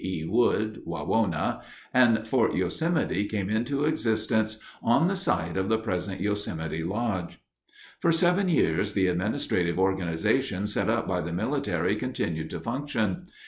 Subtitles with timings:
[0.03, 0.25] E.
[0.27, 1.61] Wood (Wawona),
[1.93, 7.39] and Fort Yosemite came into existence on the site of the present Yosemite Lodge.
[7.99, 13.25] For seven years the administrative organization set up by the military continued to function.